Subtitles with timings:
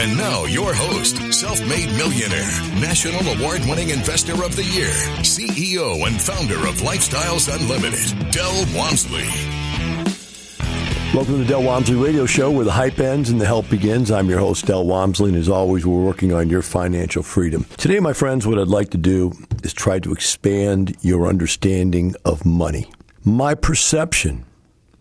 [0.00, 2.50] And now, your host, self made millionaire,
[2.80, 4.88] national award winning investor of the year,
[5.18, 9.28] CEO and founder of Lifestyles Unlimited, Del Walmsley.
[11.12, 14.10] Welcome to the Del Walmsley Radio Show where the hype ends and the help begins.
[14.10, 17.66] I'm your host, Del Walmsley, and as always, we're working on your financial freedom.
[17.76, 19.32] Today, my friends, what I'd like to do
[19.62, 22.90] is try to expand your understanding of money.
[23.22, 24.46] My perception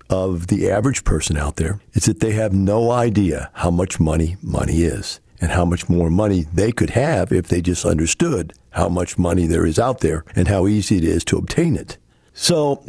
[0.09, 4.37] of the average person out there is that they have no idea how much money
[4.41, 8.89] money is and how much more money they could have if they just understood how
[8.89, 11.97] much money there is out there and how easy it is to obtain it.
[12.33, 12.83] So,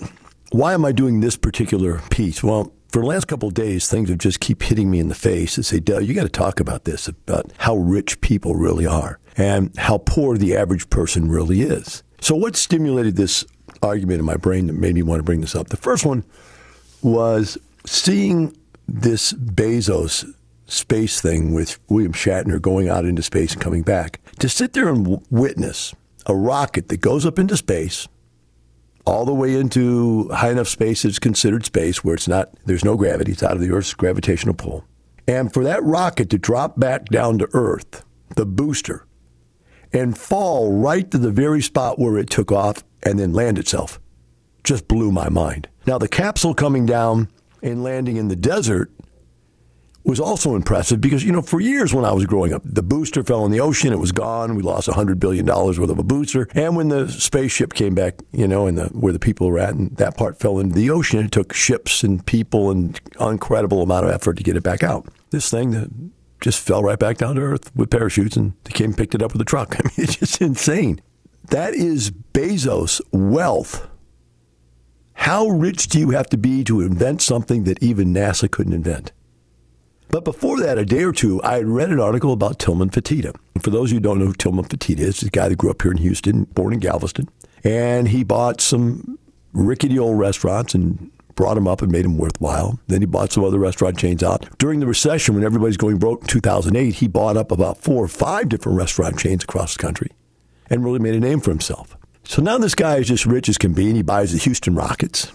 [0.51, 2.43] why am I doing this particular piece?
[2.43, 5.15] Well, for the last couple of days, things have just keep hitting me in the
[5.15, 8.87] face and say, Dale, you got to talk about this, about how rich people really
[8.87, 12.02] are and how poor the average person really is.
[12.21, 13.45] So, what stimulated this
[13.82, 15.68] argument in my brain that made me want to bring this up?
[15.68, 16.24] The first one
[17.02, 18.56] was seeing
[18.88, 20.32] this Bezos
[20.66, 24.20] space thing with William Shatner going out into space and coming back.
[24.38, 25.95] To sit there and w- witness
[26.26, 28.07] a rocket that goes up into space,
[29.07, 32.96] all the way into high enough space it's considered space where it's not there's no
[32.96, 34.85] gravity, it's out of the Earth's gravitational pull.
[35.26, 38.04] And for that rocket to drop back down to Earth,
[38.37, 39.07] the booster,
[39.92, 43.98] and fall right to the very spot where it took off and then land itself
[44.64, 45.68] just blew my mind.
[45.91, 47.29] Now, the capsule coming down
[47.65, 48.93] and landing in the desert
[50.05, 53.24] was also impressive because, you know, for years when I was growing up, the booster
[53.24, 54.55] fell in the ocean, it was gone.
[54.55, 56.47] We lost $100 billion worth of a booster.
[56.55, 59.74] And when the spaceship came back, you know, and the, where the people were at,
[59.74, 64.06] and that part fell into the ocean, it took ships and people and incredible amount
[64.06, 65.09] of effort to get it back out.
[65.31, 65.91] This thing that
[66.41, 69.22] just fell right back down to earth with parachutes and they came and picked it
[69.22, 69.75] up with a truck.
[69.76, 71.03] I mean, it's just insane.
[71.48, 73.88] That is Bezos' wealth
[75.20, 79.12] how rich do you have to be to invent something that even NASA couldn't invent?
[80.08, 83.34] But before that, a day or two, I had read an article about Tillman Fertitta.
[83.54, 85.50] And for those of you who don't know who Tillman Fertitta is, he's a guy
[85.50, 87.28] that grew up here in Houston, born in Galveston.
[87.62, 89.19] And he bought some
[89.53, 92.81] rickety old restaurants and brought them up and made them worthwhile.
[92.87, 94.48] Then he bought some other restaurant chains out.
[94.56, 98.08] During the recession, when everybody's going broke in 2008, he bought up about four or
[98.08, 100.12] five different restaurant chains across the country
[100.70, 101.94] and really made a name for himself.
[102.30, 104.76] So now this guy is just rich as can be, and he buys the Houston
[104.76, 105.32] Rockets.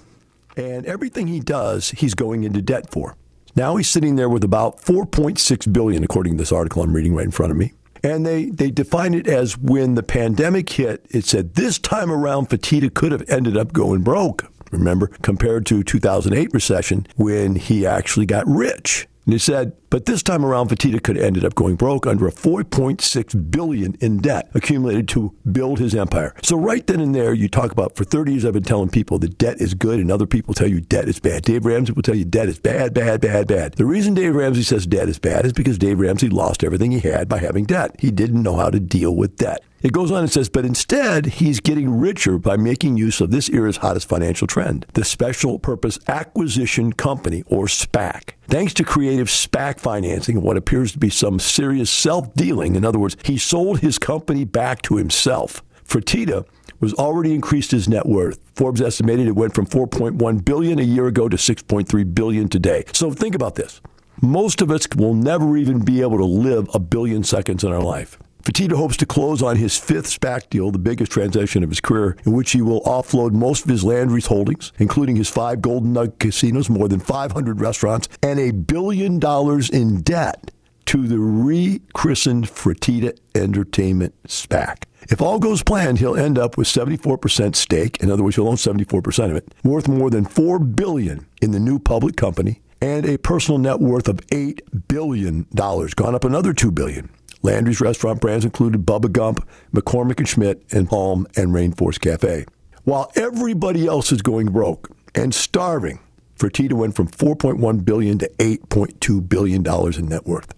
[0.56, 3.18] And everything he does, he's going into debt for.
[3.54, 7.26] Now he's sitting there with about 4.6 billion, according to this article I'm reading right
[7.26, 7.74] in front of me.
[8.02, 12.48] And they, they define it as when the pandemic hit, it said this time around,
[12.48, 14.46] Fertitta could have ended up going broke.
[14.72, 19.06] Remember, compared to 2008 recession when he actually got rich.
[19.26, 22.28] And he said, but this time around, Fertitta could have ended up going broke under
[22.28, 26.36] a 4.6 billion in debt accumulated to build his empire.
[26.44, 29.20] So right then and there, you talk about for 30 years, I've been telling people
[29.20, 31.44] that debt is good, and other people tell you debt is bad.
[31.44, 33.76] Dave Ramsey will tell you debt is bad, bad, bad, bad.
[33.76, 37.00] The reason Dave Ramsey says debt is bad is because Dave Ramsey lost everything he
[37.00, 37.96] had by having debt.
[37.98, 39.64] He didn't know how to deal with debt.
[39.86, 43.50] It goes on and says, but instead, he's getting richer by making use of this
[43.50, 48.32] era's hottest financial trend, the Special Purpose Acquisition Company, or SPAC.
[48.48, 52.84] Thanks to creative SPAC financing and what appears to be some serious self dealing, in
[52.84, 55.64] other words, he sold his company back to himself.
[55.88, 56.44] Fertitta
[56.80, 58.40] was already increased his net worth.
[58.56, 62.84] Forbes estimated it went from 4.1 billion a year ago to 6.3 billion today.
[62.94, 63.80] So think about this.
[64.24, 67.84] Most of us will never even be able to live a billion seconds in our
[67.84, 68.18] life.
[68.46, 72.16] Fertitta hopes to close on his fifth SPAC deal, the biggest transaction of his career,
[72.28, 76.20] in which he will offload most of his Landry's holdings, including his five Golden Nugget
[76.20, 80.52] casinos, more than 500 restaurants, and a billion dollars in debt
[80.86, 84.84] to the rechristened Fertitta Entertainment SPAC.
[85.10, 87.98] If all goes planned, he'll end up with 74% stake.
[88.04, 91.60] In other words, he'll own 74% of it, worth more than 4 billion in the
[91.60, 96.76] new public company, and a personal net worth of $8 billion, gone up another $2
[96.76, 97.10] billion.
[97.46, 102.46] Landry's restaurant brands included Bubba Gump, McCormick and Schmick, and Palm and Rainforest Cafe.
[102.84, 106.00] While everybody else is going broke and starving,
[106.38, 110.54] Fertitta went from 4.1 billion to 8.2 billion dollars in net worth.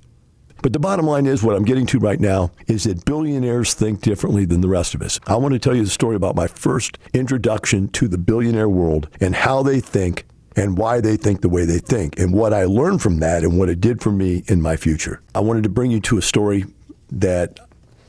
[0.63, 4.01] But the bottom line is what I'm getting to right now is that billionaires think
[4.01, 5.19] differently than the rest of us.
[5.27, 9.09] I want to tell you the story about my first introduction to the billionaire world
[9.19, 10.25] and how they think
[10.55, 13.59] and why they think the way they think and what I learned from that and
[13.59, 15.21] what it did for me in my future.
[15.35, 16.65] I wanted to bring you to a story
[17.11, 17.59] that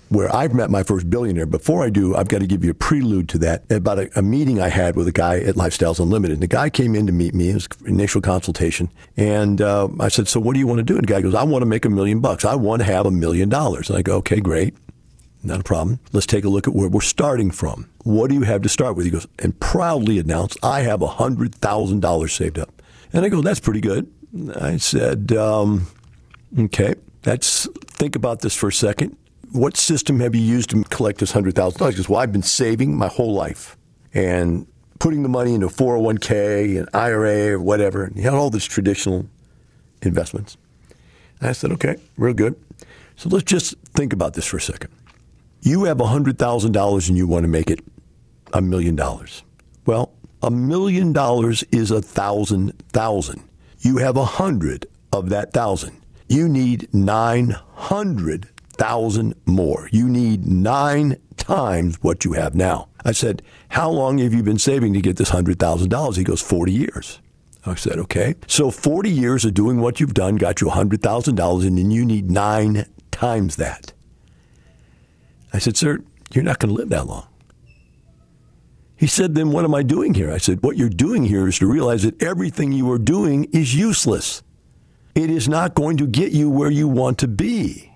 [0.08, 1.46] where I've met my first billionaire.
[1.46, 4.22] Before I do, I've got to give you a prelude to that about a, a
[4.22, 6.34] meeting I had with a guy at Lifestyles Unlimited.
[6.34, 8.90] And the guy came in to meet me, was initial consultation.
[9.16, 10.94] And uh, I said, So what do you want to do?
[10.94, 12.44] And the guy goes, I want to make a million bucks.
[12.44, 13.90] I want to have a million dollars.
[13.90, 14.74] And I go, Okay, great.
[15.42, 16.00] Not a problem.
[16.12, 17.88] Let's take a look at where we're starting from.
[18.02, 19.04] What do you have to start with?
[19.04, 22.82] He goes, and proudly announced, I have $100,000 saved up.
[23.12, 24.10] And I go, That's pretty good.
[24.56, 25.86] I said, um,
[26.58, 26.94] Okay,
[27.28, 29.16] let's think about this for a second
[29.52, 32.08] what system have you used to collect this hundred thousand dollars?
[32.08, 33.76] Well, I've been saving my whole life
[34.12, 34.66] and
[34.98, 39.26] putting the money into 401k and IRA or whatever, and you had all these traditional
[40.02, 40.56] investments.
[41.40, 42.56] And I said, okay, real good.
[43.16, 44.90] So let's just think about this for a second.
[45.60, 47.80] You have $100,000 and you want to make it
[48.52, 49.42] a million dollars.
[49.86, 53.42] Well, a million dollars is a thousand thousand.
[53.80, 55.97] You have a hundred of that thousand.
[56.28, 58.48] You need 900
[58.78, 59.88] thousand more.
[59.92, 62.88] You need nine times what you have now.
[63.04, 66.16] I said, How long have you been saving to get this hundred thousand dollars?
[66.16, 67.20] He goes, Forty years.
[67.66, 68.36] I said, Okay.
[68.46, 71.90] So forty years of doing what you've done got you hundred thousand dollars, and then
[71.90, 73.92] you need nine times that.
[75.52, 75.98] I said, Sir,
[76.32, 77.26] you're not going to live that long.
[78.96, 80.30] He said, Then what am I doing here?
[80.32, 83.74] I said, What you're doing here is to realize that everything you are doing is
[83.74, 84.42] useless.
[85.18, 87.90] It is not going to get you where you want to be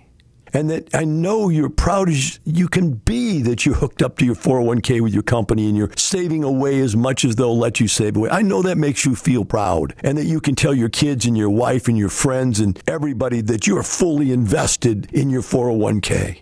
[0.51, 4.25] and that I know you're proud as you can be that you're hooked up to
[4.25, 7.87] your 401k with your company and you're saving away as much as they'll let you
[7.87, 8.29] save away.
[8.29, 11.37] I know that makes you feel proud and that you can tell your kids and
[11.37, 16.41] your wife and your friends and everybody that you are fully invested in your 401k.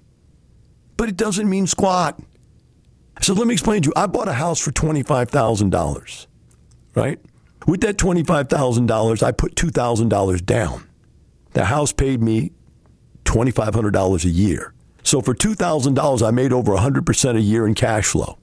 [0.98, 2.20] But it doesn't mean squat.
[3.22, 3.94] So let me explain to you.
[3.96, 6.26] I bought a house for $25,000,
[6.96, 7.20] right?
[7.68, 10.88] With that $25,000, I put $2,000 down.
[11.54, 12.52] The house paid me
[13.26, 14.74] $2,500 a year.
[15.04, 18.38] So for $2,000, I made over 100% a year in cash flow.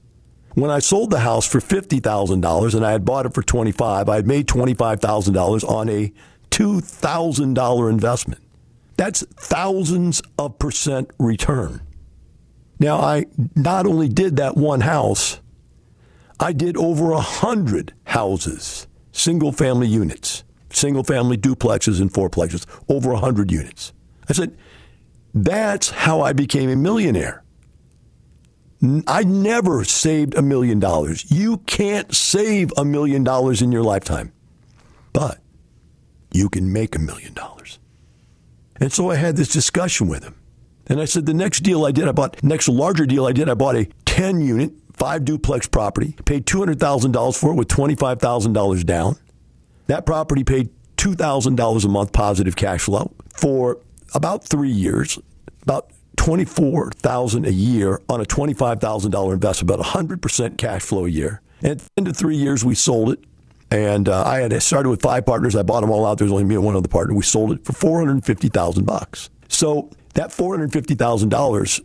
[0.55, 4.15] When I sold the house for $50,000 and I had bought it for 25, I
[4.15, 6.11] had made $25,000 on a
[6.51, 8.41] $2,000 investment.
[8.97, 11.81] That's thousands of percent return.
[12.79, 15.39] Now, I not only did that one house,
[16.39, 23.11] I did over a hundred houses, single family units, single family duplexes and fourplexes, over
[23.11, 23.93] a hundred units.
[24.29, 24.57] I said,
[25.33, 27.43] that's how I became a millionaire.
[29.07, 31.29] I never saved a million dollars.
[31.29, 34.31] You can't save a million dollars in your lifetime,
[35.11, 35.39] but
[36.31, 37.79] you can make a million dollars.
[38.79, 40.35] And so I had this discussion with him.
[40.87, 43.49] And I said, the next deal I did, I bought, next larger deal I did,
[43.49, 49.15] I bought a 10 unit, five duplex property, paid $200,000 for it with $25,000 down.
[49.87, 53.79] That property paid $2,000 a month positive cash flow for
[54.13, 55.17] about three years,
[55.63, 61.41] about 24000 a year on a $25,000 investment, about 100% cash flow a year.
[61.61, 63.19] And at the end of three years, we sold it.
[63.71, 65.55] And uh, I had started with five partners.
[65.55, 66.17] I bought them all out.
[66.17, 67.13] There was only me and one other partner.
[67.13, 69.29] We sold it for 450000 bucks.
[69.47, 71.81] So that $450,000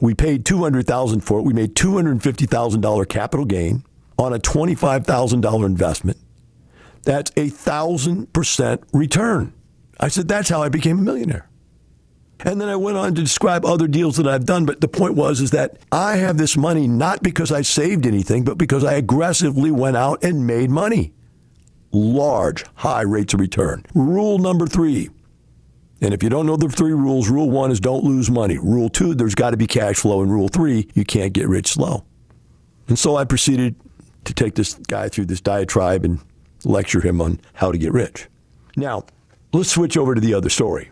[0.00, 1.42] we paid two hundred thousand for it.
[1.42, 3.84] We made two hundred fifty thousand dollar capital gain
[4.18, 6.18] on a twenty-five thousand dollar investment.
[7.04, 9.54] That's a thousand percent return.
[9.98, 11.48] I said that's how I became a millionaire.
[12.42, 14.64] And then I went on to describe other deals that I've done.
[14.64, 18.44] But the point was is that I have this money not because I saved anything,
[18.44, 21.12] but because I aggressively went out and made money.
[21.92, 23.84] Large, high rates of return.
[23.94, 25.10] Rule number three.
[26.00, 28.58] And if you don't know the three rules, rule one is don't lose money.
[28.58, 30.22] Rule two, there's got to be cash flow.
[30.22, 32.04] And rule three, you can't get rich slow.
[32.88, 33.76] And so I proceeded
[34.24, 36.20] to take this guy through this diatribe and
[36.64, 38.28] lecture him on how to get rich.
[38.76, 39.04] Now,
[39.52, 40.90] let's switch over to the other story.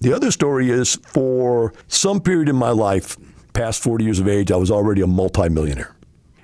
[0.00, 3.16] The other story is for some period in my life,
[3.52, 5.94] past 40 years of age, I was already a multimillionaire.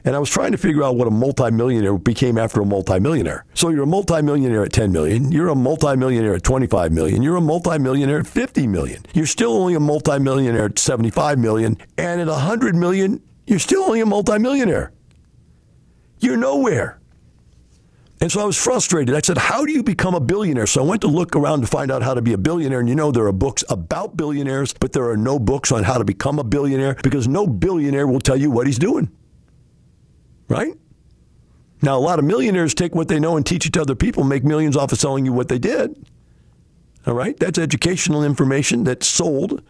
[0.08, 3.44] And I was trying to figure out what a multimillionaire became after a multimillionaire.
[3.52, 7.42] So you're a multimillionaire at 10 million, you're a multimillionaire at 25 million, you're a
[7.42, 9.04] multimillionaire at 50 million.
[9.12, 14.00] You're still only a multimillionaire at 75 million, and at 100 million, you're still only
[14.00, 14.92] a multimillionaire.
[16.20, 16.98] You're nowhere.
[18.22, 19.14] And so I was frustrated.
[19.14, 20.66] I said, How do you become a billionaire?
[20.66, 22.80] So I went to look around to find out how to be a billionaire.
[22.80, 25.98] And you know, there are books about billionaires, but there are no books on how
[25.98, 29.10] to become a billionaire because no billionaire will tell you what he's doing.
[30.48, 30.74] Right?
[31.82, 34.24] Now, a lot of millionaires take what they know and teach it to other people,
[34.24, 36.06] make millions off of selling you what they did.
[37.06, 37.38] All right?
[37.38, 39.62] That's educational information that's sold.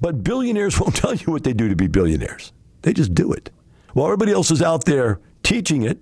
[0.00, 3.50] But billionaires won't tell you what they do to be billionaires, they just do it.
[3.92, 5.98] While everybody else is out there teaching it,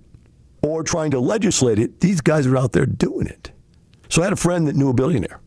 [0.61, 1.99] or trying to legislate it.
[1.99, 3.51] These guys are out there doing it.
[4.09, 5.39] So I had a friend that knew a billionaire.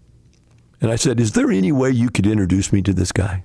[0.80, 3.44] And I said, Is there any way you could introduce me to this guy?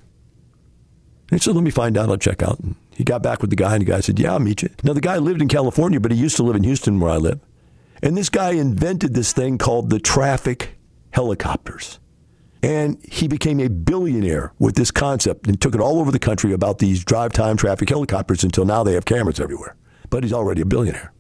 [1.29, 2.09] And he said, let me find out.
[2.09, 2.59] I'll check out.
[2.59, 4.67] And he got back with the guy, and the guy said, yeah, I'll meet you.
[4.83, 7.15] Now, the guy lived in California, but he used to live in Houston, where I
[7.15, 7.39] live.
[8.03, 10.77] And this guy invented this thing called the traffic
[11.11, 11.97] helicopters.
[12.61, 16.51] And he became a billionaire with this concept and took it all over the country
[16.51, 19.77] about these drive time traffic helicopters until now they have cameras everywhere.
[20.09, 21.13] But he's already a billionaire.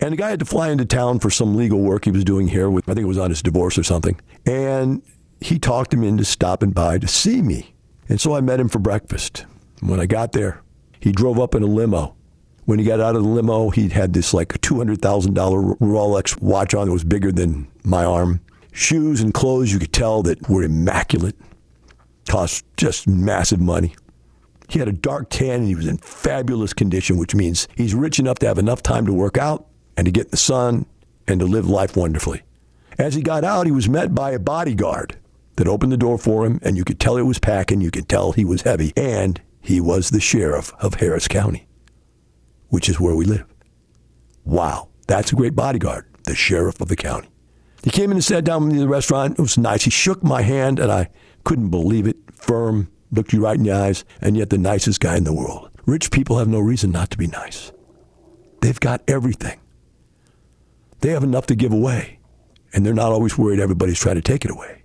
[0.00, 2.48] And the guy had to fly into town for some legal work he was doing
[2.48, 4.20] here with, I think it was on his divorce or something.
[4.44, 5.02] And
[5.40, 7.76] he talked him into stopping by to see me.
[8.08, 9.46] And so I met him for breakfast.
[9.78, 10.62] When I got there,
[11.02, 12.14] he drove up in a limo.
[12.64, 16.86] When he got out of the limo, he had this like $200,000 Rolex watch on
[16.86, 18.40] that was bigger than my arm
[18.72, 21.36] shoes and clothes you could tell that were immaculate,
[22.28, 23.94] cost just massive money.
[24.68, 28.18] He had a dark tan and he was in fabulous condition, which means he's rich
[28.18, 29.66] enough to have enough time to work out
[29.96, 30.86] and to get in the sun
[31.28, 32.42] and to live life wonderfully.
[32.96, 35.18] As he got out, he was met by a bodyguard
[35.56, 38.08] that opened the door for him, and you could tell it was packing, you could
[38.08, 41.66] tell he was heavy, and he was the sheriff of Harris County,
[42.68, 43.46] which is where we live.
[44.44, 47.28] Wow, that's a great bodyguard, the sheriff of the county.
[47.82, 49.38] He came in and sat down with me in the restaurant.
[49.38, 49.84] It was nice.
[49.84, 51.08] He shook my hand, and I
[51.44, 52.16] couldn't believe it.
[52.32, 55.70] Firm, looked you right in the eyes, and yet the nicest guy in the world.
[55.86, 57.72] Rich people have no reason not to be nice.
[58.60, 59.60] They've got everything.
[61.00, 62.20] They have enough to give away,
[62.72, 64.82] and they're not always worried everybody's trying to take it away.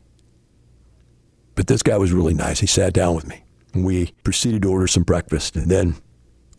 [1.53, 2.59] But this guy was really nice.
[2.59, 3.43] He sat down with me,
[3.77, 5.95] and we proceeded to order some breakfast, and then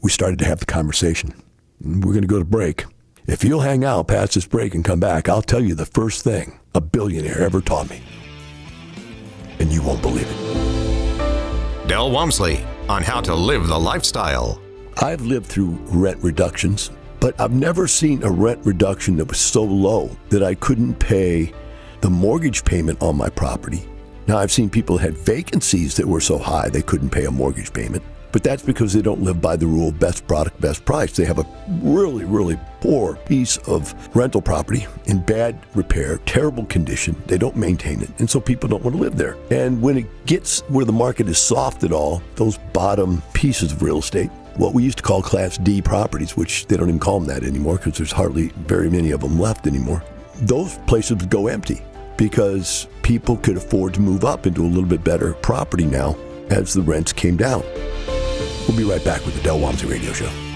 [0.02, 1.34] we started to have the conversation.
[1.80, 2.84] We're going to go to break.
[3.26, 6.22] If you'll hang out past this break and come back, I'll tell you the first
[6.22, 8.02] thing a billionaire ever taught me.
[9.58, 11.88] And you won't believe it.
[11.88, 14.62] Del Walmsley on how to live the lifestyle.
[14.98, 19.64] I've lived through rent reductions, but I've never seen a rent reduction that was so
[19.64, 21.52] low that I couldn't pay
[22.00, 23.88] the mortgage payment on my property.
[24.28, 27.72] Now, I've seen people had vacancies that were so high they couldn't pay a mortgage
[27.72, 28.02] payment.
[28.30, 31.16] But that's because they don't live by the rule best product, best price.
[31.16, 31.46] They have a
[31.80, 37.16] really, really poor piece of rental property in bad repair, terrible condition.
[37.26, 38.10] They don't maintain it.
[38.18, 39.38] And so people don't want to live there.
[39.50, 43.82] And when it gets where the market is soft at all, those bottom pieces of
[43.82, 47.18] real estate, what we used to call Class D properties, which they don't even call
[47.18, 50.04] them that anymore because there's hardly very many of them left anymore,
[50.42, 51.82] those places go empty
[52.18, 56.14] because people could afford to move up into a little bit better property now
[56.50, 57.62] as the rents came down.
[58.68, 60.47] We'll be right back with the Del Walmsley Radio Show.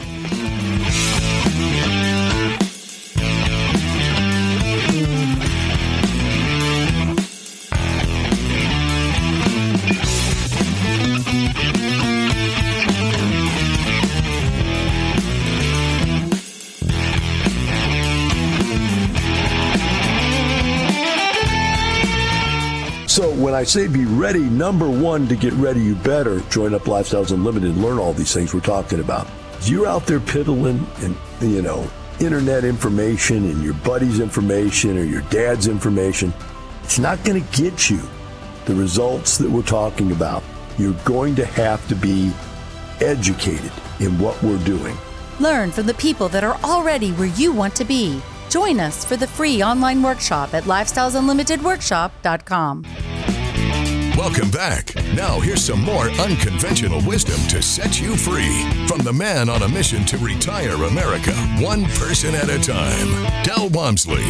[23.36, 27.32] When I say be ready, number one, to get ready, you better join up Lifestyles
[27.32, 29.26] Unlimited and learn all these things we're talking about.
[29.62, 31.88] You're out there piddling and, you know,
[32.20, 36.32] internet information and your buddy's information or your dad's information.
[36.82, 38.00] It's not going to get you
[38.64, 40.42] the results that we're talking about.
[40.78, 42.32] You're going to have to be
[43.00, 44.96] educated in what we're doing.
[45.40, 48.20] Learn from the people that are already where you want to be.
[48.48, 52.84] Join us for the free online workshop at lifestylesunlimitedworkshop.com.
[54.16, 54.94] Welcome back.
[55.14, 59.68] Now, here's some more unconventional wisdom to set you free from the man on a
[59.68, 63.08] mission to retire America, one person at a time,
[63.42, 64.22] Del Walmsley.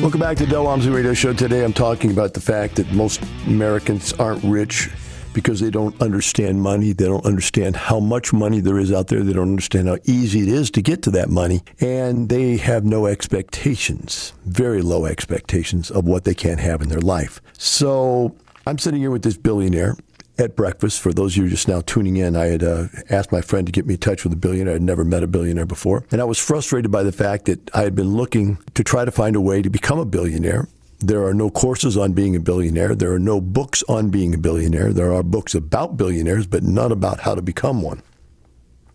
[0.00, 1.32] Welcome back to the Del Walmsley Radio Show.
[1.32, 4.88] Today I'm talking about the fact that most Americans aren't rich
[5.36, 6.94] because they don't understand money.
[6.94, 9.22] They don't understand how much money there is out there.
[9.22, 11.60] They don't understand how easy it is to get to that money.
[11.78, 17.02] And they have no expectations, very low expectations of what they can have in their
[17.02, 17.42] life.
[17.52, 18.34] So
[18.66, 19.96] I'm sitting here with this billionaire
[20.38, 21.00] at breakfast.
[21.00, 23.72] For those of you just now tuning in, I had uh, asked my friend to
[23.72, 24.76] get me in touch with a billionaire.
[24.76, 26.06] I'd never met a billionaire before.
[26.10, 29.10] And I was frustrated by the fact that I had been looking to try to
[29.10, 30.66] find a way to become a billionaire.
[30.98, 32.94] There are no courses on being a billionaire.
[32.94, 34.92] There are no books on being a billionaire.
[34.92, 38.02] There are books about billionaires, but none about how to become one.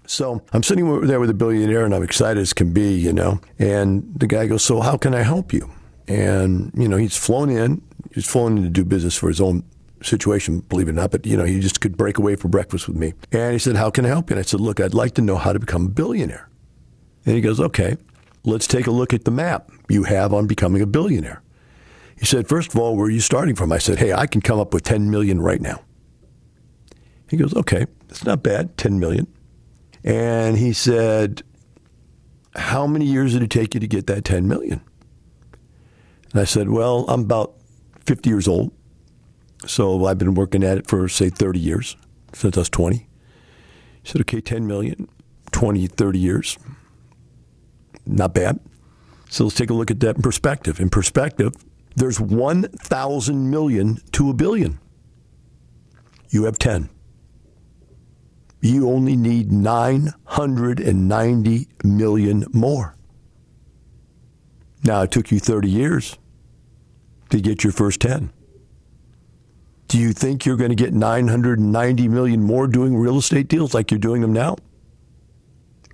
[0.08, 3.39] So I'm sitting there with a billionaire and I'm excited as can be, you know.
[3.60, 5.72] And the guy goes, So how can I help you?
[6.08, 7.81] And, you know, he's flown in.
[8.13, 9.63] He's flown in to do business for his own
[10.03, 12.88] situation, believe it or not, but, you know, he just could break away for breakfast
[12.88, 13.13] with me.
[13.31, 14.36] And he said, How can I help you?
[14.36, 16.50] And I said, Look, I'd like to know how to become a billionaire.
[17.25, 17.98] And he goes, Okay,
[18.43, 21.41] let's take a look at the map you have on becoming a billionaire.
[22.22, 23.72] He said, First of all, where are you starting from?
[23.72, 25.82] I said, Hey, I can come up with 10 million right now.
[27.28, 29.25] He goes, Okay, that's not bad, 10 million.
[30.04, 31.42] And he said,
[32.56, 34.82] How many years did it take you to get that 10 million?
[36.32, 37.56] And I said, Well, I'm about
[38.06, 38.72] 50 years old.
[39.66, 41.98] So I've been working at it for, say, 30 years.
[42.34, 42.98] since I was 20.
[42.98, 43.06] He
[44.04, 45.08] said, okay, 10 million,
[45.51, 46.58] 20, 30 years.
[48.06, 48.60] Not bad.
[49.30, 50.80] So let's take a look at that in perspective.
[50.80, 51.56] In perspective,
[51.96, 54.80] there's 1,000 million to a billion.
[56.30, 56.90] You have 10.
[58.62, 62.96] You only need 990 million more.
[64.84, 66.18] Now, it took you 30 years
[67.30, 68.32] to get your first 10.
[69.88, 73.92] Do you think you're going to get 990 million more doing real estate deals like
[73.92, 74.58] you're doing them now?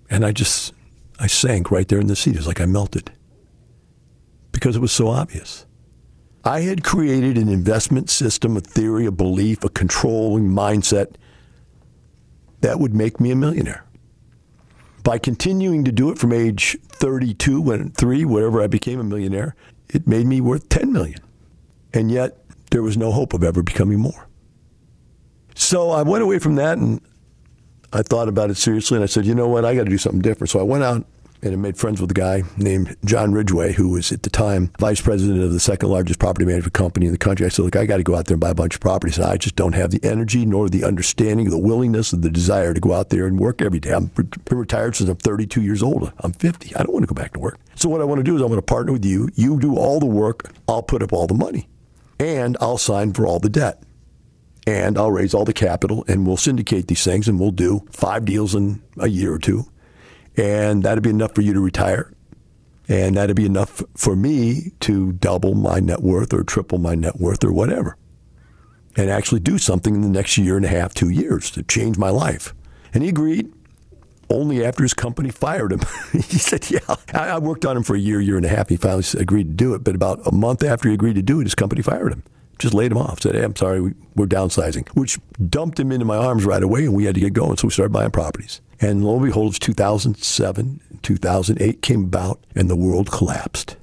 [0.10, 0.74] And I just,
[1.20, 2.36] I sank right there in the seat.
[2.36, 3.12] It was like I melted
[4.51, 5.66] because it was so obvious.
[6.48, 11.16] I had created an investment system, a theory, a belief, a controlling mindset
[12.62, 13.84] that would make me a millionaire.
[15.04, 19.56] By continuing to do it from age 32, when three, whatever, I became a millionaire,
[19.89, 21.20] it made me worth 10 million.
[21.94, 22.38] And yet,
[22.72, 24.30] there was no hope of ever becoming more.
[25.54, 27.01] So I went away from that and
[27.92, 29.98] I thought about it seriously and I said, you know what, I got to do
[29.98, 30.50] something different.
[30.50, 31.06] So I went out
[31.41, 34.72] and I made friends with a guy named John Ridgway, who was at the time
[34.79, 37.46] vice president of the second largest property management company in the country.
[37.46, 39.17] I said, look, I got to go out there and buy a bunch of properties.
[39.17, 42.74] And I just don't have the energy nor the understanding, the willingness, or the desire
[42.74, 43.91] to go out there and work every day.
[43.91, 44.12] I'm
[44.50, 46.12] retired since I'm 32 years old.
[46.20, 46.75] I'm 50.
[46.75, 47.60] I don't want to go back to work.
[47.75, 49.29] So what I want to do is I want to partner with you.
[49.36, 50.51] You do all the work.
[50.67, 51.67] I'll put up all the money
[52.20, 53.84] and I'll sign for all the debt.
[54.65, 58.25] And I'll raise all the capital and we'll syndicate these things and we'll do five
[58.25, 59.65] deals in a year or two.
[60.38, 62.13] And that'd be enough for you to retire.
[62.88, 67.20] And that'd be enough for me to double my net worth or triple my net
[67.20, 67.98] worth or whatever.
[68.96, 71.98] And actually do something in the next year and a half, two years to change
[71.98, 72.53] my life.
[72.94, 73.51] And he agreed
[74.29, 75.82] only after his company fired him.
[76.13, 78.70] he said, Yeah, I worked on him for a year, year and a half.
[78.70, 79.84] He finally agreed to do it.
[79.84, 82.24] But about a month after he agreed to do it, his company fired him.
[82.58, 83.22] Just laid him off.
[83.22, 86.96] Said, hey, I'm sorry, we're downsizing, which dumped him into my arms right away, and
[86.96, 87.58] we had to get going.
[87.58, 88.62] So we started buying properties.
[88.79, 93.77] And lo and behold, 2007, 2008 came about, and the world collapsed.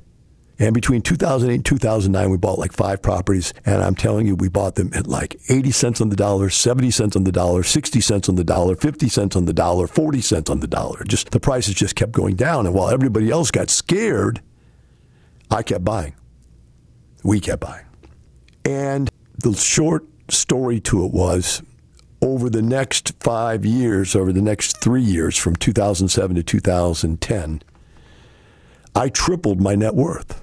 [0.59, 3.53] And between 2008 and 2009, we bought like five properties.
[3.67, 6.93] And I'm telling you, we bought them at like 80 cents on the dollar, 70
[6.93, 10.21] cents on the dollar, 60 cents on the dollar, 50 cents on the dollar, 40
[10.21, 11.03] cents on the dollar.
[11.05, 12.67] Just the prices just kept going down.
[12.67, 14.41] And while everybody else got scared,
[15.51, 16.15] I kept buying.
[17.25, 17.87] We kept buying.
[18.65, 21.63] And the short story to it was
[22.25, 27.63] over the next five years, over the next three years, from 2007 to 2010,
[28.95, 30.43] I tripled my net worth.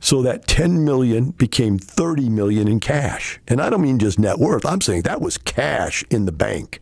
[0.00, 3.40] So that 10 million became 30 million in cash.
[3.46, 4.66] And I don't mean just net worth.
[4.66, 6.80] I'm saying that was cash in the bank.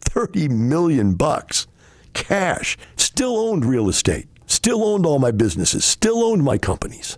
[0.00, 1.66] 30 million bucks
[2.14, 2.76] cash.
[2.96, 4.26] Still owned real estate.
[4.46, 5.84] Still owned all my businesses.
[5.84, 7.16] Still owned my companies.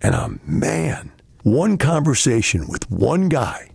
[0.00, 3.73] And a man, one conversation with one guy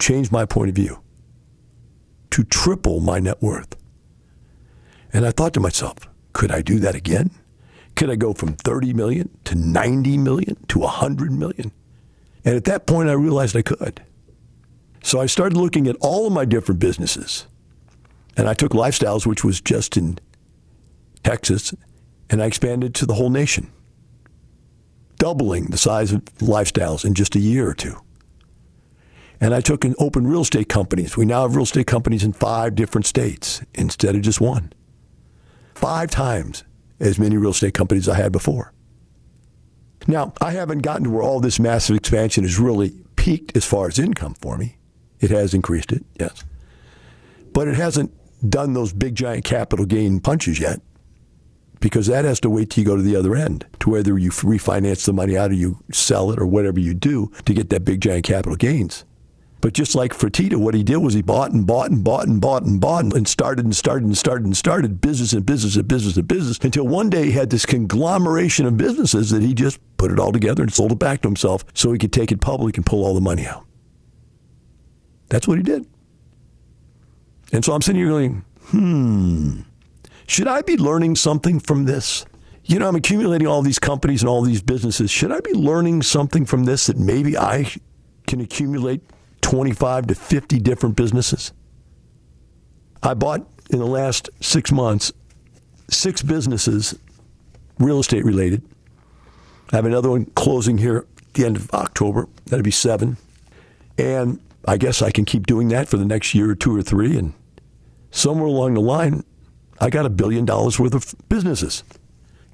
[0.00, 1.00] changed my point of view
[2.30, 3.76] to triple my net worth.
[5.12, 7.30] And I thought to myself, could I do that again?
[7.96, 11.72] Could I go from 30 million to 90 million to 100 million?
[12.44, 14.02] And at that point, I realized I could.
[15.02, 17.46] So I started looking at all of my different businesses.
[18.36, 20.18] And I took Lifestyles, which was just in
[21.24, 21.74] Texas,
[22.30, 23.70] and I expanded to the whole nation,
[25.18, 28.00] doubling the size of Lifestyles in just a year or two.
[29.40, 31.16] And I took and opened real estate companies.
[31.16, 34.72] We now have real estate companies in five different states instead of just one.
[35.74, 36.64] Five times
[36.98, 38.72] as many real estate companies I had before.
[40.06, 43.88] Now, I haven't gotten to where all this massive expansion has really peaked as far
[43.88, 44.76] as income for me.
[45.20, 46.44] It has increased it, yes.
[47.52, 48.12] But it hasn't
[48.48, 50.80] done those big giant capital gain punches yet
[51.80, 54.30] because that has to wait till you go to the other end to whether you
[54.30, 57.84] refinance the money out or you sell it or whatever you do to get that
[57.84, 59.04] big giant capital gains.
[59.60, 62.40] But just like Fertitta, what he did was he bought and bought and bought and
[62.40, 65.86] bought and bought and started and started and started and started business and business and
[65.86, 69.78] business and business until one day he had this conglomeration of businesses that he just
[69.98, 72.40] put it all together and sold it back to himself so he could take it
[72.40, 73.66] public and pull all the money out.
[75.28, 75.86] That's what he did.
[77.52, 79.60] And so I'm sitting here going, hmm,
[80.26, 82.24] should I be learning something from this?
[82.64, 85.10] You know, I'm accumulating all these companies and all these businesses.
[85.10, 87.70] Should I be learning something from this that maybe I
[88.26, 89.02] can accumulate
[89.42, 91.52] 25 to 50 different businesses.
[93.02, 95.12] I bought in the last six months
[95.88, 96.98] six businesses,
[97.78, 98.62] real estate related.
[99.72, 102.28] I have another one closing here at the end of October.
[102.46, 103.16] That'll be seven.
[103.98, 106.82] And I guess I can keep doing that for the next year or two or
[106.82, 107.16] three.
[107.16, 107.34] And
[108.10, 109.24] somewhere along the line,
[109.80, 111.84] I got a billion dollars worth of businesses.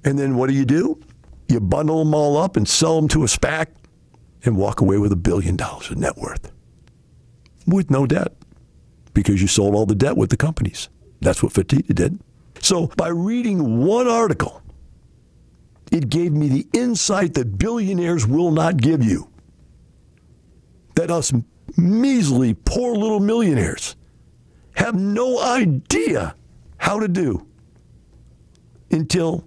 [0.05, 1.01] And then what do you do?
[1.49, 3.67] You bundle them all up and sell them to a SPAC
[4.45, 6.53] and walk away with a billion dollars of net worth.
[7.67, 8.33] With no debt
[9.15, 10.89] because you sold all the debt with the companies.
[11.21, 12.21] That's what Fertitta did.
[12.61, 14.63] So by reading one article,
[15.91, 19.31] it gave me the insight that billionaires will not give you.
[20.95, 21.33] That us
[21.77, 23.97] measly, poor little millionaires
[24.75, 26.35] have no idea
[26.79, 27.47] how to do
[28.91, 29.45] until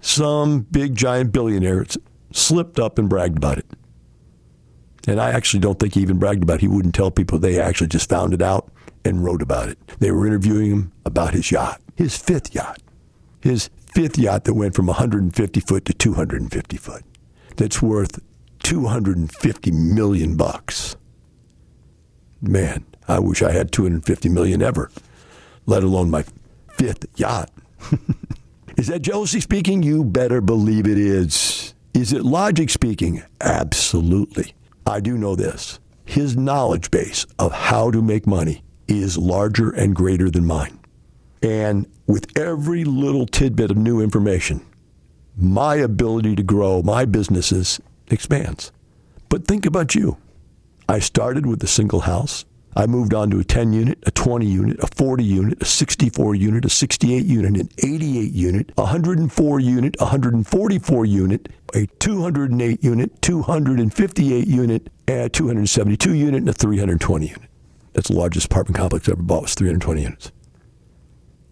[0.00, 1.84] some big giant billionaire
[2.32, 3.66] slipped up and bragged about it.
[5.06, 6.60] And I actually don't think he even bragged about it.
[6.62, 7.38] He wouldn't tell people.
[7.38, 8.68] They actually just found it out
[9.04, 9.78] and wrote about it.
[10.00, 12.82] They were interviewing him about his yacht, his fifth yacht,
[13.40, 17.02] his fifth yacht that went from 150 foot to 250 foot.
[17.56, 18.18] That's worth
[18.64, 20.96] 250 million bucks.
[22.42, 24.90] Man, I wish I had 250 million ever,
[25.66, 26.24] let alone my
[26.72, 27.50] fifth yacht.
[28.76, 29.82] is that jealousy speaking?
[29.82, 31.74] You better believe it is.
[31.94, 33.22] Is it logic speaking?
[33.40, 34.55] Absolutely.
[34.86, 35.80] I do know this.
[36.04, 40.78] His knowledge base of how to make money is larger and greater than mine.
[41.42, 44.64] And with every little tidbit of new information,
[45.36, 48.70] my ability to grow my businesses expands.
[49.28, 50.18] But think about you.
[50.88, 52.44] I started with a single house.
[52.76, 56.34] I moved on to a 10 unit, a 20 unit, a 40 unit, a 64
[56.34, 62.84] unit, a 68 unit, an 88 unit, a 104 unit, a 144 unit, a 208
[62.84, 67.50] unit, 258 unit, a 272 unit, and a 320 unit.
[67.94, 70.32] That's the largest apartment complex I ever bought was 320 units.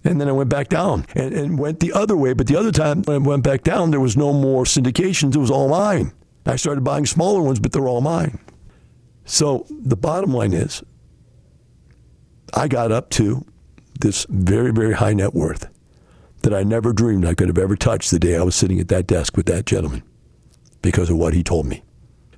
[0.05, 2.35] And then I went back down and, and went the other way.
[2.35, 5.35] But the other time when I went back down, there was no more syndications.
[5.35, 6.13] It was all mine.
[6.45, 8.39] I started buying smaller ones, but they're all mine.
[9.25, 10.83] So the bottom line is
[12.55, 13.45] I got up to
[14.01, 15.69] this very, very high net worth
[16.43, 18.89] that I never dreamed I could have ever touched the day I was sitting at
[18.89, 20.05] that desk with that gentleman
[20.81, 21.83] because of what he told me.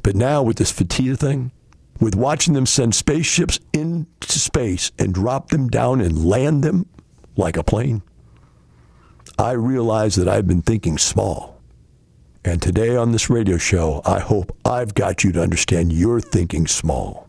[0.02, 1.52] But now with this Fertitta thing,
[2.00, 6.86] with watching them send spaceships into space and drop them down and land them
[7.36, 8.02] like a plane,
[9.38, 11.60] I realize that I've been thinking small.
[12.44, 16.66] And today on this radio show, I hope I've got you to understand you're thinking
[16.66, 17.28] small.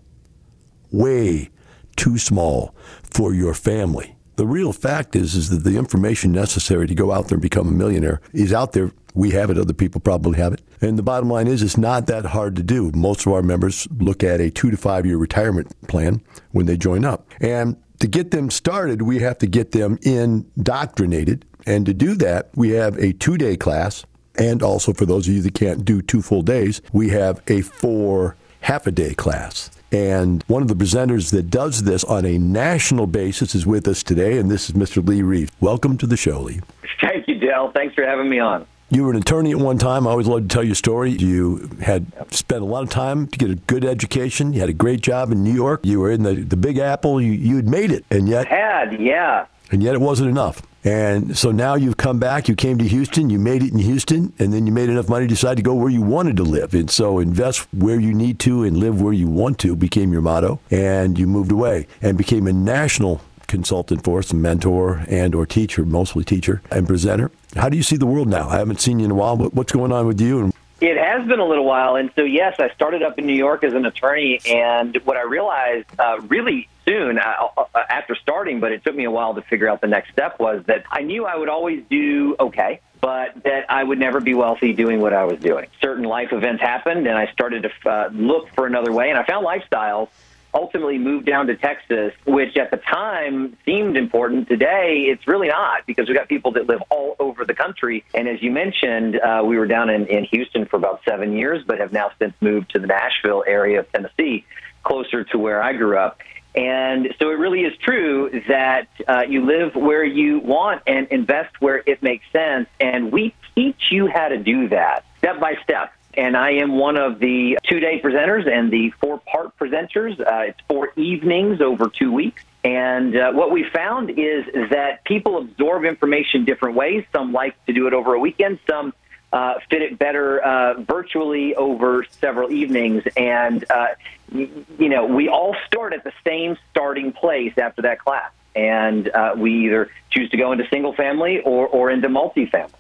[0.91, 1.49] Way
[1.97, 4.15] too small for your family.
[4.37, 7.67] The real fact is, is that the information necessary to go out there and become
[7.67, 8.91] a millionaire is out there.
[9.15, 9.57] We have it.
[9.57, 10.61] Other people probably have it.
[10.79, 12.91] And the bottom line is, it's not that hard to do.
[12.93, 16.77] Most of our members look at a two to five year retirement plan when they
[16.77, 17.27] join up.
[17.41, 21.43] And to get them started, we have to get them indoctrinated.
[21.65, 24.05] And to do that, we have a two day class.
[24.35, 27.61] And also, for those of you that can't do two full days, we have a
[27.61, 29.71] four half a day class.
[29.91, 34.03] And one of the presenters that does this on a national basis is with us
[34.03, 35.05] today, and this is Mr.
[35.05, 35.51] Lee Reeves.
[35.61, 36.59] Welcome to the show, Lee.
[36.99, 37.71] Thank you, Del.
[37.71, 38.65] Thanks for having me on.
[38.89, 40.07] You were an attorney at one time.
[40.07, 41.11] I always love to tell your story.
[41.11, 44.53] You had spent a lot of time to get a good education.
[44.53, 45.81] You had a great job in New York.
[45.83, 47.21] You were in the, the Big Apple.
[47.21, 50.61] You, you had made it, and yet had yeah, and yet it wasn't enough.
[50.87, 54.31] And so now you've come back, you came to Houston, you made it in Houston,
[54.39, 56.73] and then you made enough money to decide to go where you wanted to live.
[56.73, 60.21] And so invest where you need to and live where you want to became your
[60.21, 60.61] motto.
[60.71, 65.45] And you moved away and became a national consultant for us, a mentor and or
[65.45, 67.31] teacher, mostly teacher and presenter.
[67.57, 68.47] How do you see the world now?
[68.47, 70.53] I haven't seen you in a while, what's going on with you?
[70.79, 73.65] It has been a little while, and so yes, I started up in New York
[73.65, 78.71] as an attorney, and what I realized uh, really soon uh, uh, after starting, but
[78.71, 81.25] it took me a while to figure out the next step was that I knew
[81.25, 85.25] I would always do okay, but that I would never be wealthy doing what I
[85.25, 85.67] was doing.
[85.81, 89.25] Certain life events happened, and I started to uh, look for another way, and I
[89.25, 90.09] found lifestyles
[90.53, 94.47] ultimately moved down to Texas, which at the time seemed important.
[94.47, 98.03] Today, it's really not because we've got people that live all over the country.
[98.13, 101.63] And as you mentioned, uh, we were down in, in Houston for about seven years,
[101.67, 104.45] but have now since moved to the Nashville area of Tennessee,
[104.83, 106.21] closer to where I grew up.
[106.55, 111.61] And so it really is true that uh, you live where you want and invest
[111.61, 112.67] where it makes sense.
[112.79, 116.97] And we teach you how to do that step by step and I am one
[116.97, 120.19] of the two day presenters and the four part presenters.
[120.19, 122.43] Uh, it's four evenings over two weeks.
[122.63, 127.05] And uh, what we found is that people absorb information different ways.
[127.13, 128.93] Some like to do it over a weekend, some
[129.31, 133.03] uh, fit it better uh, virtually over several evenings.
[133.15, 133.87] And, uh,
[134.31, 138.31] you know, we all start at the same starting place after that class.
[138.55, 142.73] And uh, we either choose to go into single family or, or into multifamily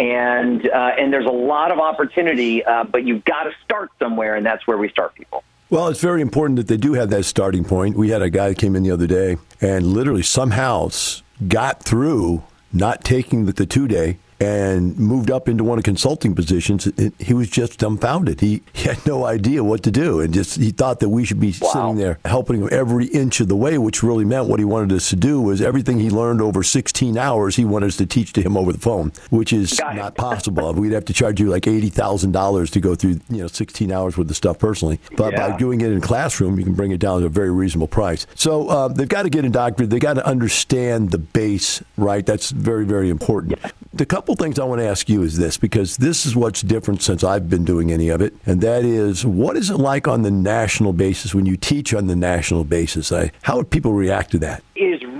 [0.00, 4.34] and uh, and there's a lot of opportunity, uh, but you've got to start somewhere,
[4.34, 5.44] and that's where we start people.
[5.68, 7.96] Well, it's very important that they do have that starting point.
[7.96, 10.90] We had a guy that came in the other day and literally somehow
[11.46, 16.34] got through not taking the, the two day and moved up into one of consulting
[16.34, 18.40] positions, he was just dumbfounded.
[18.40, 21.38] He, he, had no idea what to do, and just he thought that we should
[21.38, 21.70] be wow.
[21.72, 24.92] sitting there helping him every inch of the way, which really meant what he wanted
[24.92, 28.32] us to do was everything he learned over 16 hours, he wanted us to teach
[28.32, 30.72] to him over the phone, which is not possible.
[30.80, 33.92] We'd have to charge you like eighty thousand dollars to go through you know 16
[33.92, 35.50] hours worth of stuff personally, but yeah.
[35.50, 38.26] by doing it in classroom, you can bring it down to a very reasonable price.
[38.34, 39.90] So uh, they've got to get indoctrinated.
[39.90, 42.24] They've got to understand the base, right?
[42.24, 43.58] That's very, very important.
[43.62, 43.70] Yeah.
[43.92, 47.02] The couple things I want to ask you is this, because this is what's different
[47.02, 50.22] since I've been doing any of it, and that is what is it like on
[50.22, 53.12] the national basis when you teach on the national basis?
[53.12, 54.62] I, how would people react to that?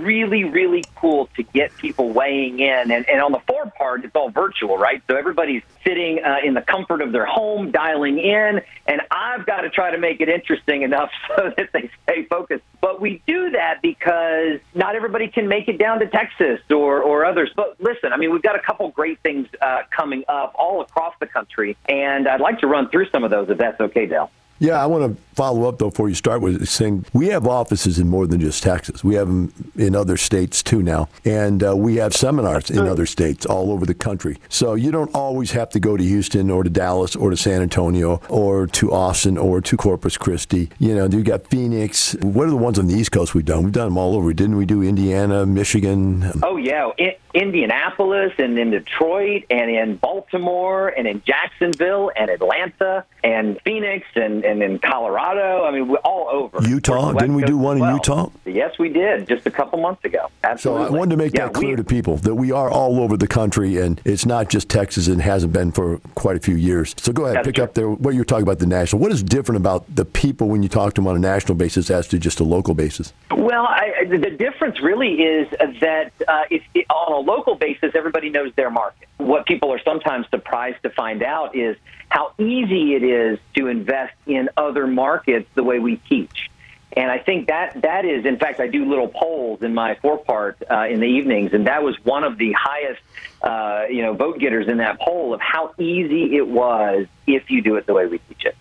[0.01, 2.91] Really, really cool to get people weighing in.
[2.91, 5.01] And, and on the Ford part, it's all virtual, right?
[5.07, 9.61] So everybody's sitting uh, in the comfort of their home, dialing in, and I've got
[9.61, 12.63] to try to make it interesting enough so that they stay focused.
[12.81, 17.25] But we do that because not everybody can make it down to Texas or, or
[17.25, 17.51] others.
[17.55, 21.13] But listen, I mean, we've got a couple great things uh, coming up all across
[21.19, 24.31] the country, and I'd like to run through some of those if that's okay, Dale.
[24.61, 27.97] Yeah, I want to follow up though before you start with saying we have offices
[27.97, 29.03] in more than just Texas.
[29.03, 33.07] We have them in other states too now, and uh, we have seminars in other
[33.07, 34.37] states all over the country.
[34.49, 37.63] So you don't always have to go to Houston or to Dallas or to San
[37.63, 40.69] Antonio or to Austin or to Corpus Christi.
[40.77, 42.13] You know, you got Phoenix.
[42.21, 43.63] What are the ones on the East Coast we've done?
[43.63, 44.67] We've done them all over, didn't we?
[44.67, 46.31] Do Indiana, Michigan?
[46.43, 53.05] Oh yeah, in Indianapolis and in Detroit and in Baltimore and in Jacksonville and Atlanta
[53.23, 55.65] and Phoenix and and in Colorado.
[55.65, 56.67] I mean, we're all over.
[56.67, 57.13] Utah?
[57.13, 57.83] Didn't we do one in.
[57.83, 58.29] Utah?
[58.45, 60.29] Yes, we did just a couple months ago.
[60.43, 60.87] Absolutely.
[60.87, 62.99] So I wanted to make yeah, that clear we, to people that we are all
[62.99, 66.55] over the country, and it's not just Texas and hasn't been for quite a few
[66.55, 66.95] years.
[66.97, 67.63] So go ahead, pick true.
[67.63, 69.01] up there what you're talking about the national.
[69.01, 71.89] What is different about the people when you talk to them on a national basis
[71.91, 73.13] as to just a local basis?
[73.29, 75.47] Well, I, the difference really is
[75.79, 79.07] that uh, if, on a local basis, everybody knows their market.
[79.25, 81.77] What people are sometimes surprised to find out is
[82.09, 86.49] how easy it is to invest in other markets the way we teach.
[86.93, 90.17] And I think that that is, in fact, I do little polls in my four
[90.17, 93.01] part uh, in the evenings, and that was one of the highest,
[93.41, 97.61] uh, you know, vote getters in that poll of how easy it was if you
[97.61, 98.57] do it the way we teach it.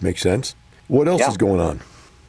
[0.00, 0.54] Makes sense.
[0.88, 1.30] What else yeah.
[1.30, 1.80] is going on?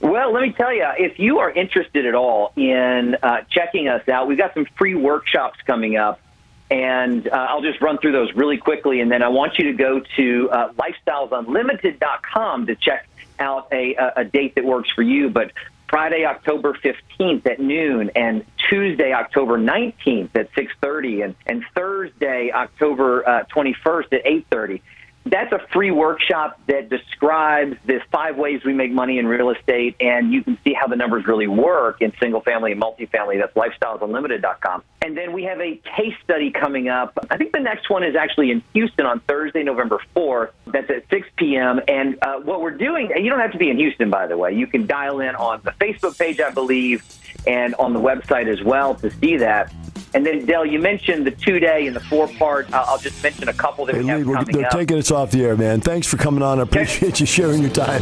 [0.01, 4.07] Well, let me tell you, if you are interested at all in uh, checking us
[4.09, 6.19] out, we've got some free workshops coming up
[6.69, 9.01] and uh, I'll just run through those really quickly.
[9.01, 13.07] And then I want you to go to uh, lifestylesunlimited.com to check
[13.39, 15.29] out a, a date that works for you.
[15.29, 15.51] But
[15.87, 23.27] Friday, October 15th at noon, and Tuesday, October 19th at 6:30, and, and Thursday, October
[23.27, 24.81] uh, 21st at 8:30
[25.25, 29.95] that's a free workshop that describes the five ways we make money in real estate,
[29.99, 33.39] and you can see how the numbers really work in single family and multifamily.
[33.39, 34.83] That's lifestylesunlimited.com.
[35.01, 37.17] And then we have a case study coming up.
[37.31, 40.51] I think the next one is actually in Houston on Thursday, November 4th.
[40.67, 41.81] That's at 6 p.m.
[41.87, 44.37] And uh, what we're doing, and you don't have to be in Houston, by the
[44.37, 44.53] way.
[44.53, 47.03] You can dial in on the Facebook page, I believe,
[47.47, 49.73] and on the website as well to see that.
[50.15, 52.71] And then, Del, you mentioned the two day and the four part.
[52.73, 54.71] I'll just mention a couple that hey, we have Lee, coming They're up.
[54.71, 55.81] taking us off the air, man.
[55.81, 56.59] Thanks for coming on.
[56.59, 58.01] I appreciate you sharing your time.